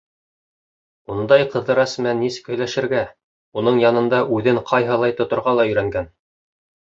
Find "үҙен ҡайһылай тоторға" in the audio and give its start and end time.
4.39-5.55